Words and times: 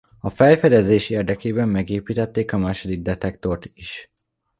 A 0.19 0.29
felfedezés 0.29 1.09
érdekében 1.09 1.69
megépítették 1.69 2.53
a 2.53 2.57
második 2.57 3.01
detektort 3.01 3.71
is. 3.73 4.11